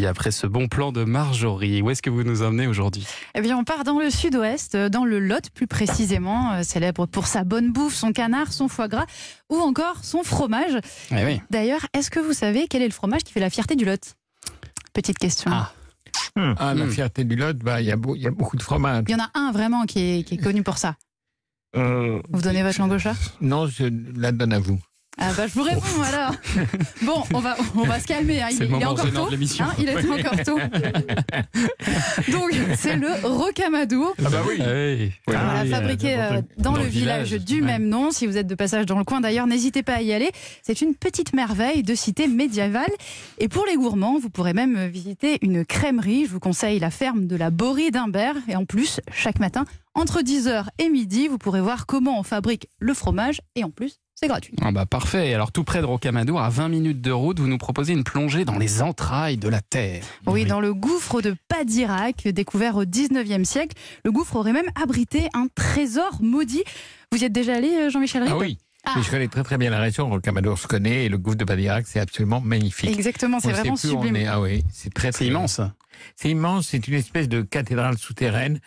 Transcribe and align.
midi 0.00 0.06
après 0.06 0.30
ce 0.30 0.46
bon 0.46 0.66
plan 0.68 0.92
de 0.92 1.04
Marjorie. 1.04 1.82
Où 1.82 1.90
est-ce 1.90 2.00
que 2.02 2.10
vous 2.10 2.22
nous 2.24 2.42
emmenez 2.42 2.66
aujourd'hui? 2.66 3.06
Eh 3.34 3.40
bien, 3.40 3.56
on 3.56 3.64
part 3.64 3.84
dans 3.84 3.98
le 3.98 4.10
sud-ouest, 4.10 4.76
dans 4.76 5.04
le 5.04 5.18
Lot 5.20 5.50
plus 5.50 5.66
précisément, 5.66 6.52
euh, 6.52 6.62
célèbre 6.62 7.06
pour 7.06 7.26
sa 7.26 7.44
bonne 7.44 7.70
bouffe, 7.72 7.94
son 7.94 8.12
canard, 8.12 8.52
son 8.52 8.68
foie 8.68 8.88
gras 8.88 9.06
ou 9.50 9.56
encore 9.58 10.02
son 10.02 10.22
fromage. 10.22 10.78
Eh 11.10 11.24
oui. 11.24 11.40
D'ailleurs, 11.50 11.86
est-ce 11.92 12.10
que 12.10 12.18
vous 12.20 12.32
savez 12.32 12.66
quel 12.68 12.82
est 12.82 12.86
le 12.88 12.92
fromage 12.94 13.22
qui 13.24 13.32
fait 13.32 13.40
la 13.40 13.50
fierté 13.50 13.76
du 13.76 13.84
Lot? 13.84 14.14
Petite 14.92 15.18
question. 15.18 15.50
Ah. 15.52 15.72
Ah, 16.36 16.74
la 16.74 16.86
Hmm. 16.86 16.90
fierté 16.90 17.24
du 17.24 17.36
Lot, 17.36 17.58
bah, 17.58 17.80
il 17.80 17.86
y, 17.88 17.92
a 17.92 17.96
y 17.96 18.30
beaucoup 18.30 18.56
de 18.56 18.62
fromage. 18.62 19.04
Il 19.08 19.12
y 19.12 19.14
en 19.14 19.22
a 19.24 19.30
un 19.34 19.52
vraiment 19.52 19.84
qui 19.84 19.98
est, 20.00 20.22
qui 20.24 20.34
est 20.34 20.38
connu 20.38 20.62
pour 20.62 20.78
ça. 20.78 20.94
Euh, 21.76 22.20
Vous 22.30 22.40
donnez 22.42 22.62
votre 22.62 22.78
langue 22.80 22.92
au 22.92 22.98
chat? 22.98 23.14
Non, 23.40 23.66
je 23.66 23.84
la 24.16 24.32
donne 24.32 24.52
à 24.52 24.58
vous. 24.58 24.78
Ah 25.18 25.32
bah 25.36 25.46
je 25.46 25.52
vous 25.54 25.62
réponds 25.62 26.02
alors. 26.02 26.34
Bon, 27.02 27.22
on 27.34 27.40
va, 27.40 27.56
on 27.76 27.82
va 27.82 28.00
se 28.00 28.06
calmer. 28.06 28.40
hein. 28.40 28.48
Il, 28.52 28.62
est 28.62 28.84
encore 28.84 29.12
tôt. 29.12 29.28
Hein, 29.60 29.72
il 29.78 29.88
est 29.88 30.08
encore 30.08 30.42
tôt. 30.44 30.58
Donc 32.32 32.52
c'est 32.76 32.96
le 32.96 33.08
rocamadour. 33.26 34.14
Ah 34.24 34.30
bah 34.30 34.42
oui. 34.46 34.58
Ah 34.60 34.72
oui. 34.72 35.12
Voilà, 35.26 35.66
fabriqué 35.66 36.16
euh, 36.16 36.40
dans, 36.58 36.74
le 36.74 36.84
village, 36.84 37.32
du 37.32 37.60
ouais. 37.60 37.66
même 37.66 37.88
nom. 37.88 38.10
Si 38.12 38.26
vous 38.26 38.36
êtes 38.36 38.46
de 38.46 38.54
passage 38.54 38.86
dans 38.86 38.98
le 38.98 39.04
coin, 39.04 39.20
d'ailleurs, 39.20 39.46
n'hésitez 39.46 39.82
pas 39.82 39.94
à 39.94 40.02
y 40.02 40.12
aller. 40.12 40.30
C'est 40.62 40.80
une 40.80 40.94
petite 40.94 41.34
merveille 41.34 41.82
de 41.82 41.94
cité 41.94 42.26
médiévale. 42.26 42.90
Et 43.38 43.48
pour 43.48 43.66
les 43.66 43.76
gourmands, 43.76 44.18
vous 44.18 44.30
pourrez 44.30 44.54
même 44.54 44.86
visiter 44.86 45.38
une 45.42 45.64
crèmerie. 45.64 46.24
Je 46.26 46.30
vous 46.30 46.40
conseille 46.40 46.78
la 46.78 46.90
ferme 46.90 47.26
de 47.26 47.36
la 47.36 47.50
Borie 47.50 47.90
d'Imbert. 47.90 48.36
Et 48.48 48.56
en 48.56 48.64
plus, 48.64 49.00
chaque 49.12 49.40
matin, 49.40 49.64
entre 49.94 50.22
10h 50.22 50.66
et 50.78 50.88
midi, 50.88 51.28
vous 51.28 51.38
pourrez 51.38 51.60
voir 51.60 51.84
comment 51.86 52.18
on 52.18 52.22
fabrique 52.22 52.68
le 52.78 52.94
fromage. 52.94 53.40
Et 53.56 53.64
en 53.64 53.70
plus, 53.70 53.98
c'est 54.20 54.28
gratuit. 54.28 54.52
Ah 54.60 54.70
bah 54.70 54.84
parfait. 54.84 55.32
Alors 55.32 55.50
tout 55.50 55.64
près 55.64 55.80
de 55.80 55.86
Rocamadour, 55.86 56.42
à 56.42 56.50
20 56.50 56.68
minutes 56.68 57.00
de 57.00 57.10
route, 57.10 57.40
vous 57.40 57.48
nous 57.48 57.56
proposez 57.56 57.94
une 57.94 58.04
plongée 58.04 58.44
dans 58.44 58.58
les 58.58 58.82
entrailles 58.82 59.38
de 59.38 59.48
la 59.48 59.62
terre. 59.62 60.04
Oui, 60.26 60.44
dans 60.44 60.60
le 60.60 60.74
gouffre 60.74 61.22
de 61.22 61.34
Padirac, 61.48 62.28
découvert 62.28 62.76
au 62.76 62.84
19e 62.84 63.44
siècle. 63.44 63.76
Le 64.04 64.12
gouffre 64.12 64.36
aurait 64.36 64.52
même 64.52 64.68
abrité 64.80 65.28
un 65.32 65.46
trésor 65.54 66.18
maudit. 66.20 66.64
Vous 67.10 67.22
y 67.22 67.24
êtes 67.24 67.32
déjà 67.32 67.54
allé, 67.54 67.70
euh, 67.70 67.88
Jean-Michel 67.88 68.24
Ribes 68.24 68.32
Ah 68.34 68.38
oui. 68.38 68.58
Ah. 68.84 68.92
Mais 68.96 69.02
je 69.02 69.10
connais 69.10 69.28
très 69.28 69.42
très 69.42 69.56
bien 69.56 69.70
la 69.70 69.80
région. 69.80 70.10
Rocamadour 70.10 70.58
se 70.58 70.66
connaît 70.66 71.06
et 71.06 71.08
le 71.08 71.16
gouffre 71.16 71.38
de 71.38 71.44
Badirac, 71.46 71.86
c'est 71.86 72.00
absolument 72.00 72.42
magnifique. 72.42 72.90
Exactement, 72.90 73.40
c'est 73.40 73.52
vraiment 73.52 73.76
sublime. 73.76 74.16
est. 74.16 74.26
Ah 74.26 74.40
oui, 74.40 74.64
c'est 74.70 74.92
très, 74.92 75.12
C'est 75.12 75.18
très 75.18 75.26
immense. 75.28 75.62
C'est 76.14 76.28
immense. 76.28 76.68
C'est 76.68 76.86
une 76.88 76.94
espèce 76.94 77.28
de 77.28 77.40
cathédrale 77.40 77.96
souterraine. 77.96 78.60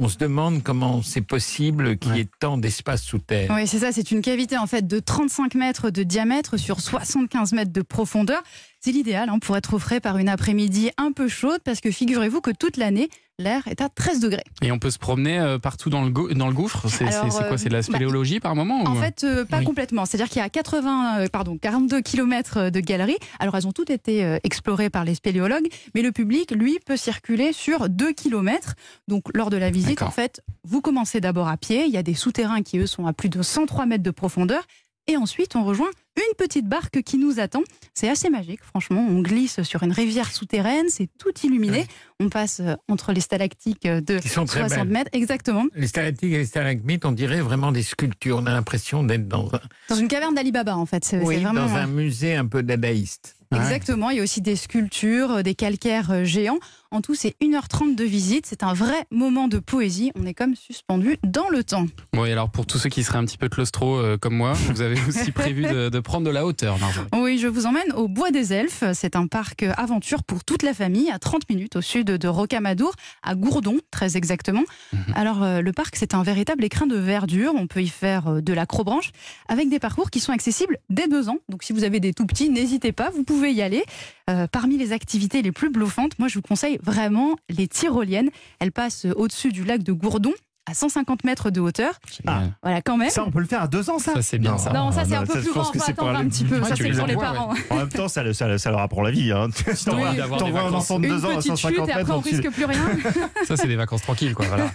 On 0.00 0.08
se 0.08 0.18
demande 0.18 0.64
comment 0.64 1.02
c'est 1.02 1.20
possible 1.20 1.96
qu'il 1.96 2.16
y 2.16 2.20
ait 2.20 2.28
tant 2.40 2.58
d'espace 2.58 3.00
sous 3.00 3.20
terre. 3.20 3.52
Oui, 3.54 3.68
c'est 3.68 3.78
ça, 3.78 3.92
c'est 3.92 4.10
une 4.10 4.22
cavité 4.22 4.58
en 4.58 4.66
fait 4.66 4.84
de 4.84 4.98
35 4.98 5.54
mètres 5.54 5.90
de 5.90 6.02
diamètre 6.02 6.56
sur 6.56 6.80
75 6.80 7.52
mètres 7.52 7.72
de 7.72 7.82
profondeur. 7.82 8.42
C'est 8.80 8.90
l'idéal 8.90 9.28
hein, 9.28 9.38
pour 9.38 9.56
être 9.56 9.74
au 9.74 9.78
frais 9.78 10.00
par 10.00 10.18
une 10.18 10.28
après-midi 10.28 10.90
un 10.96 11.12
peu 11.12 11.28
chaude 11.28 11.60
parce 11.64 11.80
que 11.80 11.92
figurez-vous 11.92 12.40
que 12.40 12.50
toute 12.50 12.76
l'année, 12.76 13.08
l'air 13.38 13.66
est 13.66 13.80
à 13.80 13.88
13 13.88 14.20
degrés. 14.20 14.44
Et 14.62 14.70
on 14.70 14.78
peut 14.78 14.90
se 14.90 14.98
promener 14.98 15.38
euh, 15.40 15.58
partout 15.58 15.90
dans 15.90 16.04
le, 16.04 16.10
dans 16.34 16.46
le 16.46 16.52
gouffre? 16.54 16.88
C'est 16.88 16.98
c'est- 16.98 17.04
Alors, 17.14 17.32
c'est 17.32 17.48
quoi? 17.48 17.58
C'est 17.58 17.68
de 17.68 17.72
la 17.74 17.78
euh, 17.78 17.82
bah, 17.82 17.86
spéléologie 17.94 18.38
par 18.40 18.54
moment 18.54 18.82
En 18.84 18.94
ou- 18.96 19.00
fait, 19.00 19.24
euh, 19.24 19.44
pas 19.44 19.58
Oui. 19.58 19.64
complètement. 19.64 20.06
C'est-à-dire 20.06 20.28
qu'il 20.28 20.40
y 20.40 20.44
a 20.44 20.48
80, 20.48 21.18
euh, 21.20 21.26
pardon, 21.28 21.58
42 21.58 22.00
km 22.00 22.70
de 22.70 22.80
galeries. 22.80 23.16
Alors, 23.40 23.56
elles 23.56 23.66
ont 23.66 23.72
toutes 23.72 23.90
été 23.90 24.24
euh, 24.24 24.38
explorées 24.44 24.90
par 24.90 25.04
les 25.04 25.14
spéléologues, 25.16 25.66
mais 25.94 26.02
le 26.02 26.12
public, 26.12 26.52
lui, 26.52 26.78
peut 26.86 26.96
circuler 26.96 27.52
sur 27.52 27.88
2 27.88 28.12
km. 28.12 28.74
Donc, 29.08 29.24
lors 29.34 29.50
de 29.50 29.56
la 29.56 29.70
visite, 29.70 30.02
en 30.02 30.10
fait, 30.10 30.42
vous 30.62 30.80
commencez 30.80 31.20
d'abord 31.20 31.48
à 31.48 31.56
pied. 31.56 31.84
Il 31.86 31.92
y 31.92 31.96
a 31.98 32.02
des 32.02 32.14
souterrains 32.14 32.62
qui, 32.62 32.78
eux, 32.78 32.86
sont 32.86 33.06
à 33.06 33.12
plus 33.12 33.28
de 33.28 33.42
103 33.42 33.86
mètres 33.86 34.04
de 34.04 34.10
profondeur. 34.10 34.62
Et 35.06 35.16
ensuite, 35.16 35.54
on 35.54 35.64
rejoint 35.64 35.90
une 36.16 36.36
petite 36.38 36.66
barque 36.66 37.02
qui 37.02 37.18
nous 37.18 37.40
attend. 37.40 37.62
C'est 37.92 38.08
assez 38.08 38.30
magique, 38.30 38.62
franchement. 38.62 39.04
On 39.06 39.20
glisse 39.20 39.62
sur 39.62 39.82
une 39.82 39.92
rivière 39.92 40.30
souterraine, 40.30 40.86
c'est 40.88 41.08
tout 41.18 41.32
illuminé. 41.42 41.86
On 42.20 42.28
passe 42.28 42.60
euh, 42.60 42.74
entre 42.88 43.12
les 43.12 43.20
stalactiques 43.20 43.84
euh, 43.86 44.00
de 44.00 44.18
Qui 44.18 44.28
sont 44.28 44.44
très 44.44 44.60
60 44.60 44.78
belles. 44.78 44.88
mètres, 44.88 45.10
exactement. 45.12 45.64
Les 45.74 45.88
stalactites 45.88 46.32
et 46.32 46.38
les 46.38 46.46
stalagmites, 46.46 47.04
on 47.04 47.12
dirait 47.12 47.40
vraiment 47.40 47.72
des 47.72 47.82
sculptures. 47.82 48.38
On 48.38 48.46
a 48.46 48.52
l'impression 48.52 49.02
d'être 49.02 49.28
dans 49.28 49.48
un, 49.54 49.60
Dans 49.88 49.96
une 49.96 50.08
caverne 50.08 50.34
d'Alibaba, 50.34 50.76
en 50.76 50.86
fait. 50.86 51.16
Oui, 51.22 51.42
vraiment. 51.42 51.66
dans 51.66 51.74
un 51.74 51.86
musée 51.86 52.34
un 52.36 52.46
peu 52.46 52.62
dadaïste. 52.62 53.36
Ouais. 53.52 53.58
Exactement, 53.58 54.10
il 54.10 54.16
y 54.16 54.20
a 54.20 54.22
aussi 54.22 54.40
des 54.40 54.56
sculptures, 54.56 55.30
euh, 55.32 55.42
des 55.42 55.54
calcaires 55.54 56.24
géants. 56.24 56.58
En 56.94 57.00
tout, 57.00 57.16
c'est 57.16 57.34
1h30 57.42 57.96
de 57.96 58.04
visite. 58.04 58.46
C'est 58.46 58.62
un 58.62 58.72
vrai 58.72 59.04
moment 59.10 59.48
de 59.48 59.58
poésie. 59.58 60.12
On 60.14 60.24
est 60.26 60.32
comme 60.32 60.54
suspendu 60.54 61.16
dans 61.24 61.48
le 61.48 61.64
temps. 61.64 61.86
Et 62.24 62.30
alors 62.30 62.50
pour 62.50 62.66
tous 62.66 62.78
ceux 62.78 62.88
qui 62.88 63.02
seraient 63.02 63.18
un 63.18 63.24
petit 63.24 63.36
peu 63.36 63.48
claustro 63.48 63.96
euh, 63.96 64.16
comme 64.16 64.36
moi, 64.36 64.52
vous 64.52 64.80
avez 64.80 64.96
aussi 65.08 65.32
prévu 65.32 65.62
de, 65.62 65.88
de 65.88 65.98
prendre 65.98 66.24
de 66.24 66.30
la 66.30 66.46
hauteur, 66.46 66.78
Marjorie. 66.78 67.08
Oui, 67.12 67.38
je 67.38 67.48
vous 67.48 67.66
emmène 67.66 67.92
au 67.96 68.06
Bois 68.06 68.30
des 68.30 68.52
Elfes. 68.52 68.84
C'est 68.92 69.16
un 69.16 69.26
parc 69.26 69.64
aventure 69.76 70.22
pour 70.22 70.44
toute 70.44 70.62
la 70.62 70.72
famille, 70.72 71.10
à 71.10 71.18
30 71.18 71.50
minutes 71.50 71.74
au 71.74 71.80
sud 71.80 72.06
de 72.06 72.28
Rocamadour, 72.28 72.92
à 73.24 73.34
Gourdon, 73.34 73.78
très 73.90 74.16
exactement. 74.16 74.62
Mhm. 74.92 75.00
Alors, 75.16 75.42
euh, 75.42 75.62
le 75.62 75.72
parc, 75.72 75.96
c'est 75.96 76.14
un 76.14 76.22
véritable 76.22 76.62
écrin 76.62 76.86
de 76.86 76.94
verdure. 76.96 77.54
On 77.56 77.66
peut 77.66 77.82
y 77.82 77.88
faire 77.88 78.28
euh, 78.28 78.40
de 78.40 78.52
l'acrobranche 78.52 79.10
avec 79.48 79.68
des 79.68 79.80
parcours 79.80 80.10
qui 80.10 80.20
sont 80.20 80.30
accessibles 80.30 80.78
dès 80.90 81.08
deux 81.08 81.28
ans. 81.28 81.38
Donc, 81.48 81.64
si 81.64 81.72
vous 81.72 81.82
avez 81.82 81.98
des 81.98 82.12
tout 82.12 82.26
petits, 82.26 82.50
n'hésitez 82.50 82.92
pas, 82.92 83.10
vous 83.10 83.24
pouvez 83.24 83.52
y 83.52 83.62
aller. 83.62 83.82
Euh, 84.30 84.46
parmi 84.46 84.78
les 84.78 84.92
activités 84.92 85.42
les 85.42 85.52
plus 85.52 85.68
bluffantes, 85.70 86.18
moi, 86.18 86.28
je 86.28 86.36
vous 86.36 86.42
conseille 86.42 86.78
vraiment 86.82 87.36
les 87.50 87.68
tyroliennes. 87.68 88.30
Elles 88.58 88.72
passent 88.72 89.06
au-dessus 89.16 89.52
du 89.52 89.64
lac 89.64 89.82
de 89.82 89.92
Gourdon, 89.92 90.32
à 90.66 90.74
150 90.74 91.24
mètres 91.24 91.50
de 91.50 91.60
hauteur. 91.60 91.94
Génial. 92.10 92.52
Voilà, 92.62 92.80
quand 92.82 92.96
même. 92.96 93.10
Ça, 93.10 93.24
on 93.26 93.30
peut 93.30 93.40
le 93.40 93.46
faire 93.46 93.62
à 93.62 93.68
deux 93.68 93.90
ans, 93.90 93.98
ça 93.98 94.14
Ça, 94.14 94.22
c'est 94.22 94.38
bien 94.38 94.56
ça. 94.58 94.72
Non, 94.72 94.90
ça 94.92 95.04
c'est 95.04 95.14
non, 95.14 95.20
un 95.20 95.26
peu 95.26 95.34
ça, 95.34 95.40
plus 95.40 95.52
grand, 95.52 95.64
c'est 95.64 95.94
pour 95.94 96.08
attendre 96.08 96.18
un 96.24 96.28
petit 96.28 96.44
peu. 96.44 96.58
Ouais, 96.58 96.68
ça 96.68 96.76
c'est 96.76 96.82
les 96.84 96.96
pour 96.96 97.06
les 97.06 97.16
parents. 97.16 97.52
En 97.70 97.76
même 97.76 97.88
temps, 97.88 98.08
ça, 98.08 98.32
ça, 98.32 98.58
ça 98.58 98.70
leur 98.70 98.80
apprend 98.80 99.02
la 99.02 99.10
vie. 99.10 99.30
Hein. 99.32 99.48
Si 99.74 99.84
t'envoies 99.84 100.10
Oui. 100.10 100.16
D'avoir 100.16 100.38
des 100.40 100.44
t'envoies 100.46 100.60
un 100.60 100.64
vacances. 100.64 100.82
enfant 100.90 100.98
de 101.00 101.04
Une 101.06 101.10
deux 101.10 101.24
ans 101.26 101.30
à 101.30 101.36
petite 101.36 101.56
chute 101.56 101.76
150 101.76 101.88
et 101.88 101.92
après 101.92 102.02
mètres 102.04 102.14
on 102.14 102.18
au-dessus. 102.18 102.36
risque 102.36 102.50
plus 102.50 102.64
rien. 102.64 102.80
Ça, 103.46 103.56
c'est 103.56 103.66
des 103.66 103.76
vacances 103.76 104.02
tranquilles, 104.02 104.34
quoi. 104.34 104.46
Voilà. 104.46 104.70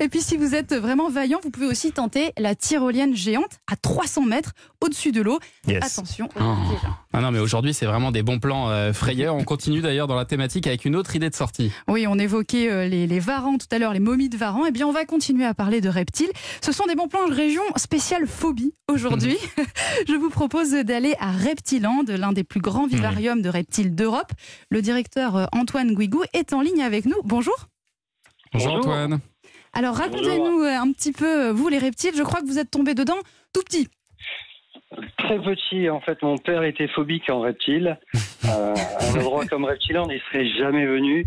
Et 0.00 0.08
puis 0.08 0.20
si 0.20 0.36
vous 0.36 0.54
êtes 0.54 0.74
vraiment 0.74 1.08
vaillant, 1.08 1.38
vous 1.42 1.50
pouvez 1.50 1.66
aussi 1.66 1.92
tenter 1.92 2.32
la 2.38 2.54
tyrolienne 2.54 3.16
géante 3.16 3.58
à 3.70 3.76
300 3.76 4.26
mètres 4.26 4.52
au-dessus 4.82 5.12
de 5.12 5.22
l'eau. 5.22 5.38
Yes. 5.66 5.82
Attention. 5.98 6.28
Oh. 6.38 6.54
Ah 7.14 7.20
non, 7.20 7.30
mais 7.30 7.38
aujourd'hui, 7.38 7.72
c'est 7.72 7.86
vraiment 7.86 8.10
des 8.10 8.22
bons 8.22 8.38
plans 8.38 8.68
euh, 8.68 8.92
frayeurs. 8.92 9.34
On 9.34 9.44
continue 9.44 9.80
d'ailleurs 9.80 10.08
dans 10.08 10.16
la 10.16 10.24
thématique 10.26 10.66
avec 10.66 10.84
une 10.84 10.96
autre 10.96 11.16
idée 11.16 11.30
de 11.30 11.34
sortie. 11.34 11.72
Oui, 11.88 12.06
on 12.06 12.18
évoquait 12.18 12.70
euh, 12.70 12.86
les, 12.88 13.06
les 13.06 13.20
varans 13.20 13.56
tout 13.58 13.66
à 13.70 13.78
l'heure, 13.78 13.92
les 13.94 14.00
momies 14.00 14.28
de 14.28 14.36
varans. 14.36 14.64
Eh 14.66 14.70
bien, 14.72 14.86
on 14.86 14.92
va 14.92 15.04
continuer 15.04 15.21
à 15.44 15.54
parler 15.54 15.80
de 15.80 15.88
reptiles. 15.88 16.30
Ce 16.60 16.72
sont 16.72 16.86
des 16.86 16.94
bons 16.94 17.08
plans 17.08 17.26
région 17.28 17.62
spéciale 17.76 18.26
phobie 18.26 18.74
aujourd'hui. 18.88 19.36
Je 20.08 20.14
vous 20.14 20.30
propose 20.30 20.72
d'aller 20.72 21.14
à 21.20 21.30
Reptiland, 21.30 22.04
l'un 22.08 22.32
des 22.32 22.44
plus 22.44 22.60
grands 22.60 22.86
vivariums 22.86 23.40
de 23.40 23.48
reptiles 23.48 23.94
d'Europe. 23.94 24.32
Le 24.70 24.82
directeur 24.82 25.36
euh, 25.36 25.46
Antoine 25.52 25.94
Guigou 25.94 26.24
est 26.32 26.52
en 26.52 26.60
ligne 26.60 26.82
avec 26.82 27.06
nous. 27.06 27.16
Bonjour. 27.24 27.54
Bonjour. 28.52 28.74
Antoine. 28.74 29.20
Alors 29.72 29.94
racontez-nous 29.94 30.62
euh, 30.62 30.76
un 30.76 30.90
petit 30.92 31.12
peu, 31.12 31.48
euh, 31.48 31.52
vous 31.52 31.68
les 31.68 31.78
reptiles, 31.78 32.14
je 32.16 32.22
crois 32.22 32.40
que 32.40 32.46
vous 32.46 32.58
êtes 32.58 32.70
tombé 32.70 32.94
dedans 32.94 33.18
tout 33.52 33.62
petit. 33.62 33.88
Très 35.18 35.38
petit, 35.38 35.88
en 35.88 36.00
fait, 36.00 36.20
mon 36.22 36.36
père 36.36 36.64
était 36.64 36.88
phobique 36.88 37.30
en 37.30 37.40
reptile. 37.40 37.98
Euh, 38.44 38.74
un 39.00 39.20
endroit 39.20 39.46
comme 39.46 39.64
Reptiland, 39.64 40.08
il 40.10 40.20
serait 40.30 40.48
jamais 40.58 40.86
venu. 40.86 41.24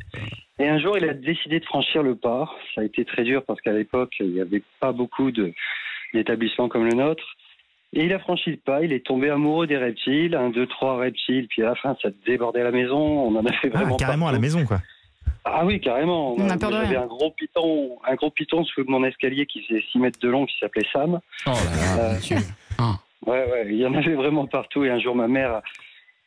Et 0.60 0.68
un 0.68 0.80
jour, 0.80 0.98
il 0.98 1.08
a 1.10 1.14
décidé 1.14 1.60
de 1.60 1.66
franchir 1.66 2.02
le 2.04 2.16
pas. 2.16 2.50
Ça 2.74 2.82
a 2.82 2.84
été 2.84 3.06
très 3.06 3.24
dur 3.24 3.44
parce 3.46 3.60
qu'à 3.62 3.72
l'époque, 3.74 4.14
il 4.20 4.30
n'y 4.32 4.42
avait 4.42 4.64
pas 4.80 4.92
beaucoup 4.92 5.32
d'établissements 6.14 6.70
comme 6.70 6.86
le 6.86 6.96
nôtre. 6.96 7.24
Et 7.94 8.04
il 8.04 8.14
a 8.14 8.20
franchi 8.20 8.52
le 8.52 8.58
pas, 8.58 8.82
il 8.84 8.92
est 8.92 9.06
tombé 9.06 9.30
amoureux 9.30 9.68
des 9.68 9.78
reptiles, 9.78 10.36
un, 10.36 10.50
deux, 10.50 10.68
trois 10.68 10.98
reptiles, 10.98 11.48
puis 11.48 11.62
à 11.64 11.68
la 11.68 11.76
fin, 11.76 11.96
ça 12.02 12.10
débordait 12.26 12.60
à 12.62 12.66
la 12.66 12.72
maison. 12.72 12.98
On 12.98 13.36
en 13.38 13.46
a 13.46 13.52
fait 13.54 13.70
Ah, 13.74 13.78
vraiment 13.80 13.96
carrément 13.96 14.28
à 14.28 14.32
la 14.34 14.40
maison, 14.40 14.66
quoi. 14.66 14.80
Ah 15.46 15.64
oui, 15.66 15.80
carrément. 15.80 16.34
On 16.38 16.50
a 16.50 16.58
peur 16.58 16.72
de 16.72 16.76
J'avais 16.76 16.88
rien. 16.88 17.04
un 17.04 17.08
gros 17.08 17.32
python, 17.32 17.98
un 18.06 18.16
gros 18.16 18.32
python 18.32 18.66
sous 18.66 18.84
mon 18.88 19.04
escalier 19.06 19.46
qui 19.46 19.62
faisait 19.64 19.84
6 19.92 20.00
mètres 20.00 20.20
de 20.20 20.28
long, 20.28 20.46
qui 20.46 20.56
s'appelait 20.60 20.88
Sam. 20.92 21.20
Oh 21.46 21.50
là 21.52 21.54
là, 21.98 22.10
Euh. 22.32 22.40
Ah. 22.80 22.96
Ouais, 23.26 23.46
ouais, 23.52 23.66
il 23.70 23.76
y 23.78 23.86
en 23.86 23.94
avait 23.94 24.16
vraiment 24.16 24.46
partout. 24.48 24.84
Et 24.84 24.90
un 24.90 25.00
jour, 25.00 25.16
ma 25.16 25.28
mère 25.28 25.62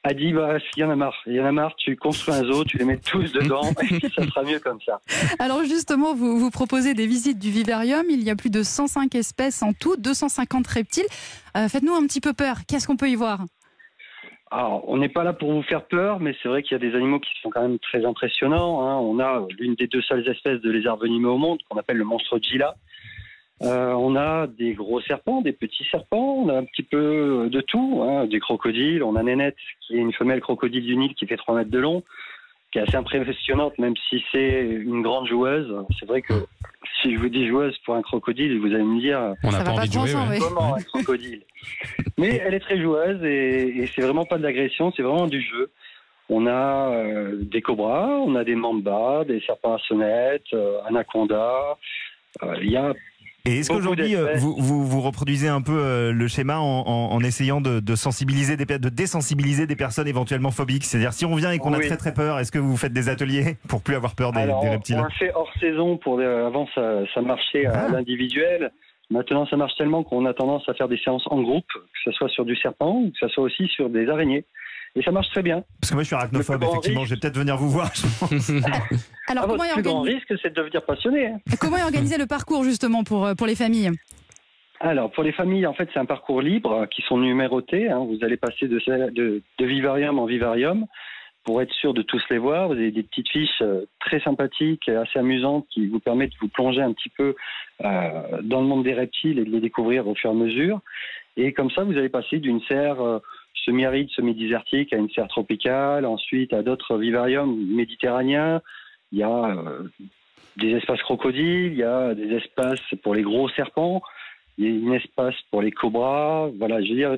a 0.08 0.14
dit 0.14 0.32
bah, 0.32 0.56
il 0.76 0.80
y 0.80 0.84
en 0.84 0.90
a 0.90 0.96
marre, 0.96 1.16
il 1.26 1.34
y 1.34 1.40
en 1.40 1.44
a 1.44 1.52
marre, 1.52 1.74
tu 1.76 1.96
construis 1.96 2.34
un 2.34 2.44
zoo, 2.44 2.64
tu 2.64 2.78
les 2.78 2.84
mets 2.84 2.98
tous 2.98 3.32
dedans, 3.32 3.62
et 3.82 3.84
puis 3.86 4.00
ça 4.14 4.24
sera 4.24 4.42
mieux 4.42 4.58
comme 4.58 4.80
ça. 4.84 5.00
Alors 5.38 5.62
justement, 5.64 6.14
vous, 6.14 6.38
vous 6.38 6.50
proposez 6.50 6.94
des 6.94 7.06
visites 7.06 7.38
du 7.38 7.50
vivarium. 7.50 8.04
Il 8.10 8.22
y 8.22 8.30
a 8.30 8.36
plus 8.36 8.50
de 8.50 8.62
105 8.62 9.14
espèces 9.14 9.62
en 9.62 9.72
tout, 9.72 9.96
250 9.96 10.66
reptiles. 10.66 11.06
Euh, 11.56 11.68
Faites-nous 11.68 11.94
un 11.94 12.06
petit 12.06 12.20
peu 12.20 12.32
peur. 12.32 12.58
Qu'est-ce 12.66 12.86
qu'on 12.86 12.96
peut 12.96 13.08
y 13.10 13.14
voir? 13.14 13.40
Alors, 14.50 14.88
on 14.88 14.96
n'est 14.96 15.10
pas 15.10 15.24
là 15.24 15.34
pour 15.34 15.52
vous 15.52 15.62
faire 15.62 15.84
peur, 15.84 16.20
mais 16.20 16.34
c'est 16.42 16.48
vrai 16.48 16.62
qu'il 16.62 16.72
y 16.72 16.76
a 16.76 16.90
des 16.90 16.96
animaux 16.96 17.20
qui 17.20 17.28
sont 17.42 17.50
quand 17.50 17.60
même 17.60 17.78
très 17.80 18.04
impressionnants. 18.06 18.80
hein. 18.82 18.96
On 18.96 19.18
a 19.20 19.46
l'une 19.58 19.74
des 19.74 19.88
deux 19.88 20.00
seules 20.00 20.26
espèces 20.26 20.60
de 20.62 20.70
lézards 20.70 20.96
venimeux 20.96 21.28
au 21.28 21.36
monde, 21.36 21.58
qu'on 21.68 21.78
appelle 21.78 21.98
le 21.98 22.04
monstre 22.04 22.38
Gila. 22.40 22.74
Euh, 23.62 23.92
on 23.92 24.14
a 24.16 24.46
des 24.46 24.74
gros 24.74 25.00
serpents, 25.00 25.40
des 25.40 25.52
petits 25.52 25.84
serpents, 25.90 26.36
on 26.44 26.48
a 26.48 26.58
un 26.58 26.64
petit 26.64 26.84
peu 26.84 27.48
de 27.50 27.60
tout, 27.60 28.02
hein, 28.04 28.26
des 28.26 28.38
crocodiles. 28.38 29.02
On 29.02 29.16
a 29.16 29.22
Nénette, 29.22 29.56
qui 29.80 29.94
est 29.94 29.98
une 29.98 30.12
femelle 30.12 30.40
crocodile 30.40 30.84
du 30.84 30.96
Nil 30.96 31.14
qui 31.14 31.26
fait 31.26 31.36
3 31.36 31.56
mètres 31.56 31.70
de 31.70 31.78
long, 31.78 32.02
qui 32.70 32.78
est 32.78 32.82
assez 32.82 32.96
impressionnante, 32.96 33.76
même 33.78 33.94
si 34.08 34.22
c'est 34.30 34.60
une 34.60 35.02
grande 35.02 35.26
joueuse. 35.26 35.74
C'est 35.98 36.06
vrai 36.06 36.22
que 36.22 36.34
si 37.02 37.14
je 37.14 37.18
vous 37.20 37.28
dis 37.28 37.48
joueuse 37.48 37.76
pour 37.84 37.94
un 37.96 38.02
crocodile, 38.02 38.60
vous 38.60 38.66
allez 38.72 38.84
me 38.84 39.00
dire 39.00 39.34
On 39.42 39.50
n'a 39.50 39.58
Ça 39.58 39.64
pas 39.64 39.72
envie 39.72 39.88
de 39.88 39.92
jouer. 39.92 40.02
ensemble, 40.02 40.30
ouais. 40.32 40.38
oui. 40.38 40.44
comment 40.48 40.74
un 40.76 40.82
crocodile? 40.82 41.42
Mais 42.16 42.40
elle 42.44 42.54
est 42.54 42.60
très 42.60 42.80
joueuse 42.80 43.22
et, 43.24 43.78
et 43.78 43.86
c'est 43.88 44.02
vraiment 44.02 44.24
pas 44.24 44.38
de 44.38 44.42
l'agression, 44.44 44.92
c'est 44.96 45.02
vraiment 45.02 45.26
du 45.26 45.40
jeu. 45.40 45.70
On 46.30 46.46
a 46.46 46.90
euh, 46.90 47.38
des 47.40 47.62
cobras, 47.62 48.06
on 48.06 48.34
a 48.34 48.44
des 48.44 48.54
mambas, 48.54 49.24
des 49.24 49.40
serpents 49.40 49.74
à 49.74 49.78
sonnette, 49.78 50.42
euh, 50.52 50.78
anacondas. 50.86 51.76
Euh, 52.42 52.54
Il 52.60 52.70
y 52.70 52.76
a 52.76 52.92
Et 53.48 53.58
est-ce 53.60 53.70
qu'aujourd'hui, 53.70 54.14
euh, 54.14 54.34
vous, 54.36 54.54
vous, 54.58 54.84
vous 54.86 55.00
reproduisez 55.00 55.48
un 55.48 55.62
peu 55.62 55.72
euh, 55.78 56.12
le 56.12 56.28
schéma 56.28 56.58
en, 56.58 56.84
en- 56.86 57.12
en 57.12 57.20
essayant 57.20 57.60
de, 57.60 57.80
de 57.80 57.94
sensibiliser, 57.94 58.56
des, 58.56 58.66
de 58.66 58.88
désensibiliser 58.88 59.66
des 59.66 59.76
personnes 59.76 60.06
éventuellement 60.08 60.50
phobiques? 60.50 60.84
C'est-à-dire, 60.84 61.12
si 61.12 61.24
on 61.24 61.34
vient 61.34 61.50
et 61.52 61.58
qu'on 61.58 61.72
a 61.72 61.78
très 61.80 61.96
très 61.96 62.12
peur, 62.14 62.38
est-ce 62.38 62.52
que 62.52 62.58
vous 62.58 62.76
faites 62.76 62.92
des 62.92 63.08
ateliers 63.08 63.56
pour 63.68 63.82
plus 63.82 63.94
avoir 63.94 64.14
peur 64.14 64.32
des, 64.32 64.40
Alors, 64.40 64.60
des 64.62 64.68
on- 64.68 64.72
reptiles? 64.72 64.96
On 65.00 65.04
a 65.04 65.10
fait 65.10 65.32
hors 65.34 65.50
saison 65.60 65.96
pour 65.96 66.18
euh, 66.20 66.46
avant 66.46 66.68
ça, 66.74 67.00
ça 67.14 67.22
marchait 67.22 67.64
à 67.66 67.86
Ah. 67.86 67.92
l'individuel. 67.92 68.70
Maintenant, 69.10 69.46
ça 69.46 69.56
marche 69.56 69.74
tellement 69.78 70.02
qu'on 70.04 70.26
a 70.26 70.34
tendance 70.34 70.68
à 70.68 70.74
faire 70.74 70.88
des 70.88 70.98
séances 70.98 71.24
en 71.30 71.40
groupe, 71.40 71.64
que 71.72 71.80
ce 72.04 72.12
soit 72.12 72.28
sur 72.28 72.44
du 72.44 72.54
serpent 72.56 72.92
ou 73.04 73.10
que 73.10 73.16
ce 73.18 73.28
soit 73.28 73.44
aussi 73.44 73.66
sur 73.68 73.88
des 73.88 74.06
araignées. 74.08 74.44
Et 74.96 75.02
ça 75.02 75.10
marche 75.12 75.28
très 75.28 75.42
bien. 75.42 75.62
Parce 75.80 75.90
que 75.90 75.94
moi, 75.94 76.02
je 76.02 76.08
suis 76.08 76.16
arachnophobe, 76.16 76.62
effectivement. 76.62 77.00
risque- 77.02 77.10
Je 77.10 77.14
vais 77.14 77.20
peut-être 77.20 77.38
venir 77.38 77.56
vous 77.56 77.70
voir. 77.70 77.90
Alors, 79.28 79.44
Ah, 79.44 79.46
comment, 79.46 79.56
votre 79.56 79.64
est 79.70 79.72
plus 79.74 79.82
grand 79.82 80.00
risque, 80.02 80.32
c'est 80.42 80.50
de 80.50 80.54
devenir 80.54 80.82
passionné. 80.84 81.26
hein. 81.26 81.38
comment 81.60 81.76
est 81.76 81.82
organisé 81.82 82.18
le 82.18 82.26
parcours 82.26 82.64
justement 82.64 83.04
pour, 83.04 83.26
euh, 83.26 83.34
pour 83.34 83.46
les 83.46 83.54
familles 83.54 83.90
Alors, 84.80 85.10
pour 85.12 85.22
les 85.24 85.32
familles, 85.32 85.66
en 85.66 85.74
fait, 85.74 85.88
c'est 85.92 85.98
un 86.00 86.04
parcours 86.06 86.40
libre 86.42 86.72
euh, 86.72 86.86
qui 86.86 87.02
sont 87.02 87.18
numérotés. 87.18 87.88
hein. 87.90 87.98
Vous 88.08 88.18
allez 88.24 88.36
passer 88.36 88.66
de, 88.68 88.78
de, 89.10 89.42
de 89.58 89.64
vivarium 89.66 90.18
en 90.18 90.26
vivarium 90.26 90.86
pour 91.44 91.62
être 91.62 91.72
sûr 91.74 91.94
de 91.94 92.02
tous 92.02 92.22
les 92.30 92.38
voir. 92.38 92.68
Vous 92.68 92.74
avez 92.74 92.90
des 92.90 93.02
petites 93.02 93.28
fiches 93.28 93.62
euh, 93.62 93.84
très 94.00 94.20
sympathiques 94.20 94.88
et 94.88 94.96
assez 94.96 95.18
amusantes 95.18 95.66
qui 95.70 95.86
vous 95.86 96.00
permettent 96.00 96.32
de 96.32 96.38
vous 96.40 96.48
plonger 96.48 96.82
un 96.82 96.92
petit 96.92 97.10
peu 97.10 97.34
euh, 97.84 98.10
dans 98.42 98.60
le 98.60 98.66
monde 98.66 98.84
des 98.84 98.94
reptiles 98.94 99.38
et 99.38 99.44
de 99.44 99.50
les 99.50 99.60
découvrir 99.60 100.08
au 100.08 100.14
fur 100.14 100.30
et 100.30 100.32
à 100.32 100.36
mesure. 100.36 100.80
Et 101.36 101.52
comme 101.52 101.70
ça, 101.70 101.84
vous 101.84 101.92
allez 101.96 102.08
passer 102.08 102.38
d'une 102.38 102.60
serre 102.62 103.00
euh, 103.00 103.18
semi-aride, 103.64 104.08
semi-désertique 104.16 104.92
à 104.92 104.96
une 104.96 105.10
serre 105.10 105.28
tropicale, 105.28 106.06
ensuite 106.06 106.52
à 106.52 106.62
d'autres 106.62 106.96
vivariums 106.98 107.56
méditerranéens. 107.74 108.60
Il 109.12 109.18
y 109.18 109.22
a 109.22 109.44
euh, 109.56 109.88
des 110.56 110.70
espaces 110.72 111.00
crocodiles, 111.02 111.72
il 111.72 111.78
y 111.78 111.82
a 111.82 112.14
des 112.14 112.34
espaces 112.36 112.80
pour 113.02 113.14
les 113.14 113.22
gros 113.22 113.48
serpents. 113.50 114.02
Il 114.58 114.64
y 114.64 114.68
a 114.68 114.90
un 114.90 114.94
espace 114.94 115.34
pour 115.50 115.62
les 115.62 115.70
cobras. 115.70 116.48
Voilà, 116.58 116.82
je 116.82 116.88
veux 116.90 116.96
dire, 116.96 117.16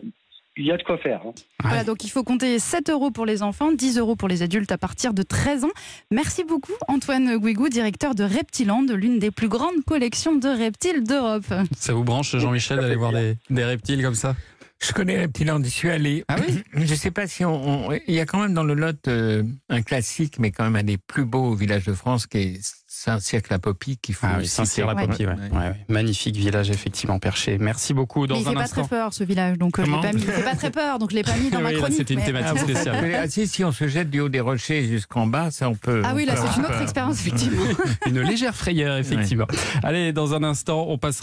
il 0.57 0.67
y 0.67 0.73
a 0.73 0.77
de 0.77 0.83
quoi 0.83 0.99
faire. 0.99 1.23
hein. 1.27 1.33
Voilà, 1.63 1.85
donc 1.85 2.05
il 2.05 2.11
faut 2.11 2.23
compter 2.23 2.59
7 2.59 2.91
euros 2.91 3.11
pour 3.11 3.25
les 3.25 3.43
enfants, 3.43 3.73
10 3.73 3.99
euros 3.99 4.15
pour 4.17 4.29
les 4.29 4.43
adultes 4.43 4.73
à 4.73 4.79
partir 4.79 5.15
de 5.15 5.23
13 5.23 5.65
ans. 5.65 5.71
Merci 6.11 6.45
beaucoup 6.45 6.73
Antoine 6.89 7.39
Guigou, 7.39 7.69
directeur 7.69 8.15
de 8.15 8.25
Reptiland, 8.25 8.85
l'une 8.93 9.19
des 9.19 9.31
plus 9.31 9.49
grandes 9.49 9.83
collections 9.87 10.35
de 10.37 10.49
reptiles 10.49 11.05
d'Europe. 11.05 11.45
Ça 11.77 11.95
vous 11.95 12.05
branche, 12.05 12.37
Jean-Michel, 12.37 12.79
d'aller 12.81 12.97
voir 12.97 13.13
des, 13.13 13.37
des 13.49 13.65
reptiles 13.65 14.03
comme 14.03 14.15
ça? 14.15 14.35
Je 14.83 14.93
connais 14.93 15.19
Reptiland, 15.21 15.63
j'y 15.63 15.71
suis 15.71 15.91
allé. 15.91 16.25
Ah 16.29 16.37
oui 16.41 16.63
Je 16.87 16.95
sais 16.95 17.11
pas 17.11 17.27
si 17.27 17.45
on, 17.45 17.89
on- 17.89 17.93
Il 18.09 18.15
y 18.15 18.21
a 18.21 18.27
quand 18.27 18.41
même 18.41 18.55
dans 18.55 18.65
le 18.65 18.75
Lot 18.75 19.09
euh, 19.09 19.43
un 19.69 19.83
classique, 19.83 20.37
mais 20.39 20.51
quand 20.53 20.65
même 20.65 20.77
un 20.77 20.83
des 20.83 20.97
plus 20.97 21.25
beaux 21.27 21.55
villages 21.55 21.85
de 21.85 21.93
France, 21.93 22.27
qui 22.27 22.39
est 22.39 22.61
Saint-Cirque 22.93 23.51
la 23.51 23.59
Popie, 23.59 23.99
qu'il 23.99 24.15
faut 24.15 24.27
Ah 24.29 24.37
oui, 24.39 24.45
citer. 24.47 24.57
Saint-Cyr-la-Popie, 24.57 25.25
ouais. 25.27 25.33
Ouais. 25.35 25.49
Ouais, 25.53 25.59
ouais. 25.69 25.77
Magnifique 25.89 26.35
village, 26.37 26.71
effectivement, 26.71 27.19
perché. 27.19 27.57
Merci 27.59 27.95
beaucoup. 27.95 28.27
Dans 28.27 28.35
mais 28.37 28.41
il 28.43 28.49
un 28.49 28.51
fait 28.51 28.57
pas 28.57 28.69
très 28.69 28.89
peur 28.89 29.13
ce 29.15 29.23
village, 29.25 29.59
donc 29.59 29.79
euh, 29.79 29.85
je 29.85 29.91
l'ai 29.91 30.01
pas 30.01 30.13
mis. 30.13 30.23
Il 30.23 30.27
fait 30.31 30.43
pas 30.43 30.57
très 30.57 30.71
peur, 30.71 30.99
donc 30.99 31.11
je 31.11 31.15
l'ai 31.17 31.23
pas 31.23 31.37
mis 31.37 31.51
dans 31.51 31.61
ma 31.63 31.69
Oui, 31.71 31.77
chronique. 31.77 31.97
c'était 31.99 32.15
une 32.15 32.23
thématique 32.25 32.57
Ah, 32.57 32.65
spéciale. 32.65 32.99
mais, 33.03 33.15
ah, 33.15 33.29
si, 33.29 33.47
si 33.47 33.63
on 33.65 33.73
se 33.73 33.87
jette 33.87 34.11
du 34.11 34.21
haut 34.21 34.29
des 34.29 34.41
rochers 34.41 34.85
jusqu'en 34.89 35.27
bas, 35.27 35.51
ça 35.51 35.69
on 35.69 35.75
peut. 35.77 36.03
Ah 36.05 36.15
oui, 36.17 36.25
là 36.25 36.35
c'est 36.37 36.57
une 36.59 36.65
autre 36.65 36.73
peur. 36.73 36.83
expérience 36.83 37.21
effectivement. 37.27 37.63
Une 38.07 38.21
légère 38.23 38.57
frayeur, 38.57 38.97
effectivement. 38.97 39.47
Allez, 39.83 40.13
dans 40.13 40.35
un 40.35 40.43
instant, 40.43 40.87
on 40.89 40.99
passe 40.99 41.19